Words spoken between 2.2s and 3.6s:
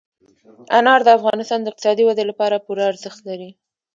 لپاره پوره ارزښت لري.